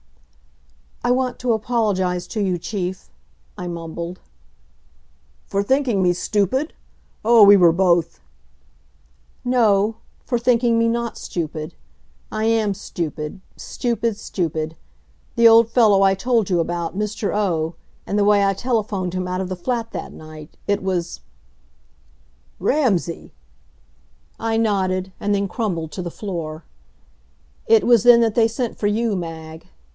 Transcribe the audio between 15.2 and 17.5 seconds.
The old fellow I told you about, Mr.